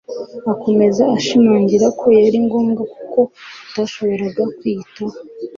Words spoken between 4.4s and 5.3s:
kwiyitaho